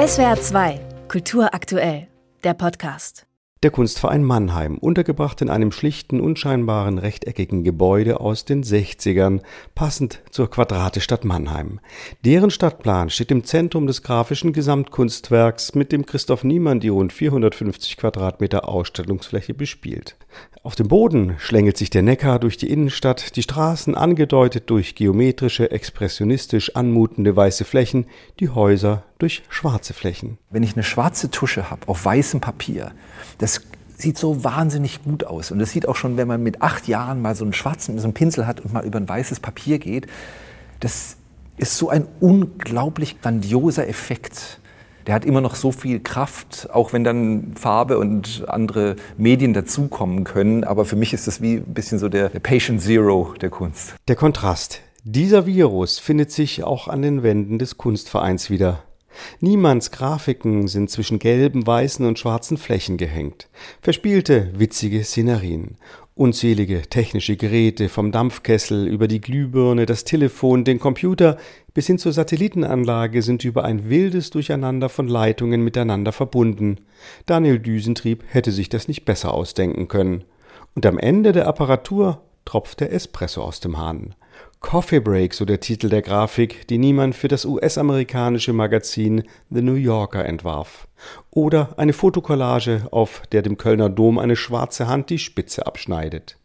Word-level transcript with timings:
SWR 0.00 0.40
2, 0.40 0.80
Kultur 1.08 1.52
aktuell, 1.52 2.06
der 2.42 2.54
Podcast. 2.54 3.26
Der 3.62 3.70
Kunstverein 3.70 4.24
Mannheim, 4.24 4.78
untergebracht 4.78 5.42
in 5.42 5.50
einem 5.50 5.72
schlichten, 5.72 6.22
unscheinbaren, 6.22 6.96
rechteckigen 6.96 7.64
Gebäude 7.64 8.18
aus 8.18 8.46
den 8.46 8.64
60ern, 8.64 9.42
passend 9.74 10.22
zur 10.30 10.48
Quadratestadt 10.48 11.26
Mannheim. 11.26 11.80
Deren 12.24 12.50
Stadtplan 12.50 13.10
steht 13.10 13.30
im 13.30 13.44
Zentrum 13.44 13.86
des 13.86 14.02
grafischen 14.02 14.54
Gesamtkunstwerks, 14.54 15.74
mit 15.74 15.92
dem 15.92 16.06
Christoph 16.06 16.44
Niemann 16.44 16.80
die 16.80 16.88
rund 16.88 17.12
450 17.12 17.98
Quadratmeter 17.98 18.70
Ausstellungsfläche 18.70 19.52
bespielt. 19.52 20.16
Auf 20.62 20.76
dem 20.76 20.88
Boden 20.88 21.34
schlängelt 21.36 21.76
sich 21.76 21.90
der 21.90 22.00
Neckar 22.00 22.38
durch 22.38 22.56
die 22.56 22.70
Innenstadt, 22.70 23.36
die 23.36 23.42
Straßen 23.42 23.94
angedeutet 23.94 24.70
durch 24.70 24.94
geometrische, 24.94 25.70
expressionistisch 25.70 26.74
anmutende 26.74 27.36
weiße 27.36 27.66
Flächen, 27.66 28.06
die 28.38 28.48
Häuser 28.48 29.04
durch 29.22 29.42
schwarze 29.48 29.94
Flächen. 29.94 30.38
Wenn 30.50 30.62
ich 30.62 30.74
eine 30.74 30.82
schwarze 30.82 31.30
Tusche 31.30 31.70
habe 31.70 31.86
auf 31.88 32.04
weißem 32.04 32.40
Papier, 32.40 32.92
das 33.38 33.62
sieht 33.96 34.18
so 34.18 34.44
wahnsinnig 34.44 35.02
gut 35.04 35.24
aus. 35.24 35.50
Und 35.50 35.58
das 35.58 35.70
sieht 35.70 35.86
auch 35.86 35.96
schon, 35.96 36.16
wenn 36.16 36.26
man 36.26 36.42
mit 36.42 36.62
acht 36.62 36.88
Jahren 36.88 37.22
mal 37.22 37.34
so 37.34 37.44
einen 37.44 37.52
schwarzen 37.52 37.98
so 37.98 38.04
einen 38.04 38.14
Pinsel 38.14 38.46
hat 38.46 38.60
und 38.60 38.72
mal 38.72 38.84
über 38.84 38.98
ein 38.98 39.08
weißes 39.08 39.40
Papier 39.40 39.78
geht, 39.78 40.06
das 40.80 41.16
ist 41.56 41.76
so 41.76 41.90
ein 41.90 42.06
unglaublich 42.20 43.20
grandioser 43.20 43.86
Effekt. 43.86 44.60
Der 45.06 45.14
hat 45.14 45.24
immer 45.24 45.40
noch 45.40 45.54
so 45.54 45.72
viel 45.72 46.00
Kraft, 46.00 46.68
auch 46.72 46.92
wenn 46.92 47.04
dann 47.04 47.54
Farbe 47.54 47.98
und 47.98 48.44
andere 48.48 48.96
Medien 49.16 49.52
dazukommen 49.52 50.24
können. 50.24 50.64
Aber 50.64 50.84
für 50.84 50.96
mich 50.96 51.12
ist 51.12 51.26
das 51.26 51.40
wie 51.40 51.56
ein 51.56 51.74
bisschen 51.74 51.98
so 51.98 52.08
der, 52.08 52.28
der 52.28 52.40
Patient 52.40 52.80
Zero 52.80 53.34
der 53.40 53.50
Kunst. 53.50 53.94
Der 54.08 54.16
Kontrast. 54.16 54.80
Dieser 55.04 55.46
Virus 55.46 55.98
findet 55.98 56.30
sich 56.30 56.62
auch 56.62 56.86
an 56.86 57.00
den 57.02 57.22
Wänden 57.22 57.58
des 57.58 57.78
Kunstvereins 57.78 58.50
wieder. 58.50 58.82
Niemands 59.40 59.90
Grafiken 59.90 60.68
sind 60.68 60.90
zwischen 60.90 61.18
gelben, 61.18 61.66
weißen 61.66 62.06
und 62.06 62.18
schwarzen 62.18 62.56
Flächen 62.56 62.96
gehängt. 62.96 63.48
Verspielte, 63.82 64.50
witzige 64.54 65.02
Szenerien. 65.04 65.76
Unzählige 66.14 66.82
technische 66.82 67.36
Geräte, 67.36 67.88
vom 67.88 68.12
Dampfkessel 68.12 68.86
über 68.86 69.08
die 69.08 69.20
Glühbirne, 69.20 69.86
das 69.86 70.04
Telefon, 70.04 70.64
den 70.64 70.78
Computer 70.78 71.38
bis 71.72 71.86
hin 71.86 71.98
zur 71.98 72.12
Satellitenanlage 72.12 73.22
sind 73.22 73.44
über 73.44 73.64
ein 73.64 73.88
wildes 73.88 74.30
Durcheinander 74.30 74.88
von 74.88 75.08
Leitungen 75.08 75.62
miteinander 75.62 76.12
verbunden. 76.12 76.78
Daniel 77.26 77.58
Düsentrieb 77.58 78.24
hätte 78.28 78.52
sich 78.52 78.68
das 78.68 78.88
nicht 78.88 79.04
besser 79.04 79.32
ausdenken 79.32 79.88
können. 79.88 80.24
Und 80.74 80.84
am 80.84 80.98
Ende 80.98 81.32
der 81.32 81.46
Apparatur 81.46 82.20
tropft 82.44 82.80
der 82.80 82.92
Espresso 82.92 83.42
aus 83.42 83.60
dem 83.60 83.78
Hahn. 83.78 84.14
Coffee 84.60 85.00
Break, 85.00 85.32
so 85.32 85.46
der 85.46 85.60
Titel 85.60 85.88
der 85.88 86.02
Grafik, 86.02 86.68
die 86.68 86.76
niemand 86.76 87.16
für 87.16 87.28
das 87.28 87.46
US-amerikanische 87.46 88.52
Magazin 88.52 89.24
The 89.48 89.62
New 89.62 89.74
Yorker 89.74 90.24
entwarf. 90.26 90.86
Oder 91.30 91.74
eine 91.78 91.94
Fotokollage, 91.94 92.86
auf 92.90 93.22
der 93.32 93.40
dem 93.40 93.56
Kölner 93.56 93.88
Dom 93.88 94.18
eine 94.18 94.36
schwarze 94.36 94.86
Hand 94.86 95.08
die 95.08 95.18
Spitze 95.18 95.66
abschneidet. 95.66 96.36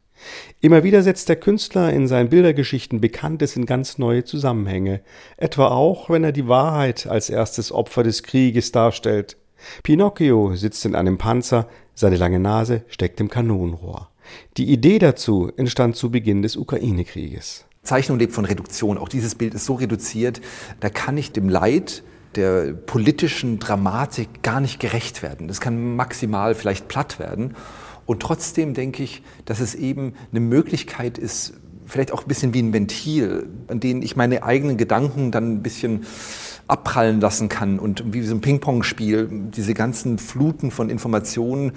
Immer 0.61 0.83
wieder 0.83 1.03
setzt 1.03 1.27
der 1.27 1.35
Künstler 1.35 1.91
in 1.91 2.07
seinen 2.07 2.29
Bildergeschichten 2.29 3.01
Bekanntes 3.01 3.57
in 3.57 3.65
ganz 3.65 3.97
neue 3.97 4.23
Zusammenhänge, 4.23 5.01
etwa 5.35 5.67
auch, 5.67 6.09
wenn 6.09 6.23
er 6.23 6.31
die 6.31 6.47
Wahrheit 6.47 7.07
als 7.07 7.29
erstes 7.29 7.73
Opfer 7.73 8.03
des 8.03 8.23
Krieges 8.23 8.71
darstellt. 8.71 9.35
Pinocchio 9.83 10.55
sitzt 10.55 10.85
in 10.85 10.95
einem 10.95 11.17
Panzer, 11.17 11.67
seine 11.93 12.15
lange 12.15 12.39
Nase 12.39 12.85
steckt 12.87 13.19
im 13.19 13.29
Kanonenrohr. 13.29 14.09
Die 14.55 14.71
Idee 14.71 14.99
dazu 14.99 15.51
entstand 15.57 15.97
zu 15.97 16.09
Beginn 16.09 16.41
des 16.41 16.55
Ukraine-Krieges. 16.55 17.65
Zeichnung 17.85 18.19
lebt 18.19 18.33
von 18.33 18.45
Reduktion. 18.45 18.97
Auch 18.97 19.09
dieses 19.09 19.35
Bild 19.35 19.53
ist 19.53 19.65
so 19.65 19.75
reduziert, 19.75 20.41
da 20.79 20.89
kann 20.89 21.17
ich 21.17 21.31
dem 21.31 21.49
Leid 21.49 22.03
der 22.35 22.73
politischen 22.73 23.59
Dramatik 23.59 24.43
gar 24.43 24.59
nicht 24.59 24.79
gerecht 24.79 25.23
werden. 25.23 25.47
Das 25.47 25.61
kann 25.61 25.95
maximal 25.95 26.53
vielleicht 26.53 26.87
platt 26.87 27.17
werden. 27.17 27.55
Und 28.05 28.21
trotzdem 28.21 28.73
denke 28.73 29.03
ich, 29.03 29.23
dass 29.45 29.59
es 29.59 29.73
eben 29.73 30.13
eine 30.31 30.41
Möglichkeit 30.41 31.17
ist, 31.17 31.53
vielleicht 31.85 32.11
auch 32.11 32.23
ein 32.23 32.27
bisschen 32.27 32.53
wie 32.53 32.61
ein 32.61 32.73
Ventil, 32.73 33.47
an 33.67 33.79
dem 33.79 34.01
ich 34.01 34.15
meine 34.15 34.43
eigenen 34.43 34.77
Gedanken 34.77 35.31
dann 35.31 35.53
ein 35.53 35.63
bisschen 35.63 36.05
abprallen 36.67 37.21
lassen 37.21 37.47
kann 37.47 37.77
und 37.79 38.13
wie 38.13 38.23
so 38.23 38.33
ein 38.33 38.41
Ping-Pong-Spiel 38.41 39.29
diese 39.55 39.75
ganzen 39.75 40.17
Fluten 40.17 40.71
von 40.71 40.89
Informationen 40.89 41.73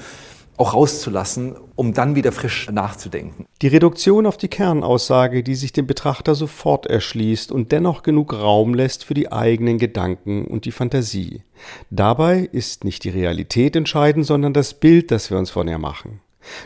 auch 0.59 0.75
rauszulassen, 0.75 1.57
um 1.77 1.95
dann 1.95 2.15
wieder 2.17 2.33
frisch 2.33 2.69
nachzudenken. 2.71 3.47
Die 3.63 3.69
Reduktion 3.69 4.27
auf 4.27 4.37
die 4.37 4.49
Kernaussage, 4.49 5.43
die 5.43 5.55
sich 5.55 5.73
dem 5.73 5.87
Betrachter 5.87 6.35
sofort 6.35 6.87
erschließt 6.87 7.53
und 7.53 7.73
dennoch 7.73 8.03
genug 8.03 8.35
Raum 8.35 8.75
lässt 8.75 9.05
für 9.05 9.15
die 9.15 9.33
eigenen 9.33 9.79
Gedanken 9.79 10.47
und 10.47 10.65
die 10.65 10.73
Fantasie. 10.73 11.43
Dabei 11.91 12.49
ist 12.53 12.85
nicht 12.85 13.05
die 13.05 13.11
Realität 13.11 13.77
entscheidend, 13.77 14.27
sondern 14.27 14.53
das 14.53 14.75
Bild, 14.75 15.11
das 15.11 15.31
wir 15.31 15.39
uns 15.39 15.51
von 15.51 15.69
ihr 15.69 15.79
machen. 15.79 16.21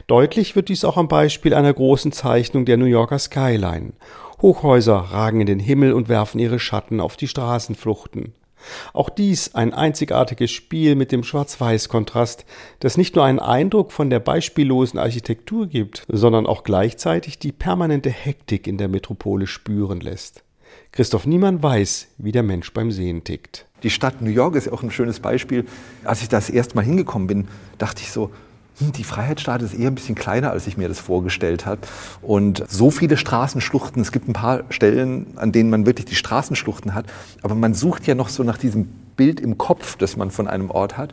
Deutlich 0.07 0.57
wird 0.57 0.69
dies 0.69 0.85
auch 0.85 0.97
am 0.97 1.09
Beispiel 1.09 1.55
einer 1.55 1.73
großen 1.73 2.13
Zeichnung 2.13 2.65
der 2.65 2.77
New 2.77 2.87
Yorker 2.87 3.19
Skyline. 3.19 3.93
Hochhäuser 4.41 4.97
ragen 4.97 5.41
in 5.41 5.47
den 5.47 5.61
Himmel 5.61 5.93
und 5.93 6.09
werfen 6.09 6.39
ihre 6.39 6.59
Schatten 6.59 7.01
auf 7.01 7.17
die 7.17 7.29
Straßenfluchten. 7.29 8.33
Auch 8.93 9.11
dies 9.11 9.55
ein 9.55 9.75
einzigartiges 9.75 10.51
Spiel 10.51 10.95
mit 10.95 11.13
dem 11.13 11.25
Schwarz-Weiß-Kontrast, 11.25 12.45
das 12.81 12.97
nicht 12.97 13.17
nur 13.17 13.25
einen 13.25 13.39
Eindruck 13.39 13.93
von 13.93 14.11
der 14.11 14.21
beispiellosen 14.21 14.99
Architektur 14.99 15.67
gibt, 15.67 16.05
sondern 16.09 16.47
auch 16.47 16.65
gleichzeitig 16.65 17.39
die 17.39 17.53
permanente 17.53 18.11
Hektik 18.11 18.67
in 18.67 18.79
der 18.79 18.89
Metropole 18.89 19.47
spüren 19.47 20.01
lässt. 20.01 20.43
Christoph 20.91 21.27
Niemann 21.27 21.63
weiß, 21.63 22.09
wie 22.19 22.33
der 22.33 22.43
Mensch 22.43 22.73
beim 22.73 22.91
Sehen 22.91 23.25
tickt. 23.25 23.67
Die 23.83 23.91
Stadt 23.91 24.23
New 24.23 24.31
York 24.31 24.55
ist 24.55 24.71
auch 24.71 24.83
ein 24.83 24.91
schönes 24.91 25.21
Beispiel. 25.21 25.65
Als 26.05 26.23
ich 26.23 26.29
das 26.29 26.51
erste 26.51 26.77
Mal 26.77 26.85
hingekommen 26.85 27.27
bin, 27.27 27.49
dachte 27.79 28.03
ich 28.03 28.13
so, 28.13 28.31
die 28.91 29.05
Freiheitsstadt 29.05 29.63
ist 29.63 29.75
eher 29.75 29.89
ein 29.89 29.95
bisschen 29.95 30.15
kleiner, 30.15 30.51
als 30.51 30.67
ich 30.67 30.77
mir 30.77 30.89
das 30.89 30.99
vorgestellt 30.99 31.67
habe. 31.67 31.83
Und 32.21 32.65
so 32.69 32.91
viele 32.91 33.17
Straßenschluchten, 33.17 34.03
es 34.03 34.13
gibt 34.13 34.29
ein 34.29 34.33
paar 34.33 34.65
Stellen, 34.71 35.27
an 35.37 35.53
denen 35.53 35.71
man 35.71 35.87
wirklich 35.87 36.07
die 36.07 36.15
Straßenschluchten 36.15 36.95
hat, 36.95 37.07
aber 37.43 37.55
man 37.55 37.75
sucht 37.75 38.07
ja 38.07 38.15
noch 38.15 38.29
so 38.29 38.43
nach 38.43 38.59
diesem 38.59 38.89
Bild 39.17 39.41
im 39.41 39.59
Kopf, 39.59 39.97
das 39.97 40.17
man 40.17 40.31
von 40.31 40.49
einem 40.49 40.71
Ort 40.71 40.97
hat. 40.97 41.13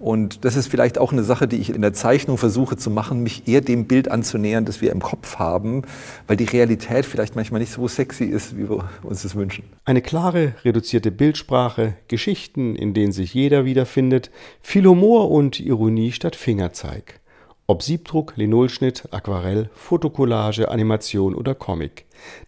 Und 0.00 0.44
das 0.44 0.54
ist 0.54 0.68
vielleicht 0.68 0.98
auch 0.98 1.12
eine 1.12 1.24
Sache, 1.24 1.48
die 1.48 1.56
ich 1.56 1.70
in 1.70 1.82
der 1.82 1.92
Zeichnung 1.92 2.38
versuche 2.38 2.76
zu 2.76 2.90
machen, 2.90 3.22
mich 3.22 3.48
eher 3.48 3.60
dem 3.60 3.86
Bild 3.86 4.10
anzunähern, 4.10 4.64
das 4.64 4.80
wir 4.80 4.92
im 4.92 5.00
Kopf 5.00 5.36
haben, 5.36 5.82
weil 6.26 6.36
die 6.36 6.44
Realität 6.44 7.04
vielleicht 7.04 7.34
manchmal 7.34 7.60
nicht 7.60 7.72
so 7.72 7.88
sexy 7.88 8.24
ist, 8.24 8.56
wie 8.56 8.68
wir 8.70 8.88
uns 9.02 9.22
das 9.22 9.34
wünschen. 9.34 9.64
Eine 9.84 10.02
klare, 10.02 10.54
reduzierte 10.64 11.10
Bildsprache, 11.10 11.94
Geschichten, 12.06 12.76
in 12.76 12.94
denen 12.94 13.12
sich 13.12 13.34
jeder 13.34 13.64
wiederfindet, 13.64 14.30
viel 14.60 14.86
Humor 14.86 15.30
und 15.30 15.58
Ironie 15.58 16.12
statt 16.12 16.36
Fingerzeig. 16.36 17.20
Ob 17.66 17.82
Siebdruck, 17.82 18.34
Linolschnitt, 18.36 19.08
Aquarell, 19.10 19.68
Fotokollage, 19.74 20.70
Animation 20.70 21.34
oder 21.34 21.54
Comic. 21.54 22.06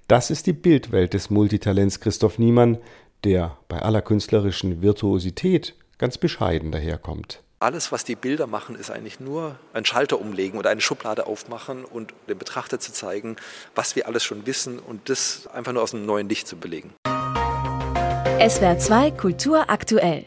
Das 0.09 0.31
ist 0.31 0.47
die 0.47 0.53
Bildwelt 0.53 1.15
des 1.15 1.31
Multitalents 1.31 2.01
Christoph 2.01 2.39
Niemann, 2.39 2.79
der 3.25 3.57
bei 3.69 3.81
aller 3.81 4.03
künstlerischen 4.03 4.83
Virtuosität 4.83 5.75
ganz 6.01 6.17
bescheiden 6.17 6.73
daherkommt. 6.73 7.43
Alles, 7.61 7.93
was 7.93 8.05
die 8.05 8.17
Bilder 8.17 8.47
machen, 8.47 8.75
ist 8.75 8.91
eigentlich 8.91 9.21
nur 9.21 9.59
ein 9.75 9.85
Schalter 9.85 10.19
umlegen 10.19 10.59
oder 10.59 10.71
eine 10.71 10.81
Schublade 10.81 11.27
aufmachen 11.27 11.85
und 11.85 12.15
dem 12.27 12.39
Betrachter 12.39 12.81
zu 12.81 12.91
zeigen, 12.91 13.37
was 13.75 13.97
wir 13.97 14.07
alles 14.09 14.25
schon 14.25 14.47
wissen 14.47 14.79
und 14.79 15.11
das 15.11 15.47
einfach 15.49 15.73
nur 15.73 15.83
aus 15.83 15.95
einem 15.95 16.07
neuen 16.07 16.27
Licht 16.27 16.49
zu 16.49 16.57
belegen. 16.57 16.95
SWR 17.05 18.79
2 18.79 19.11
Kultur 19.11 19.69
aktuell. 19.69 20.25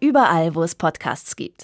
Überall, 0.00 0.54
wo 0.54 0.62
es 0.62 0.74
Podcasts 0.74 1.36
gibt. 1.36 1.58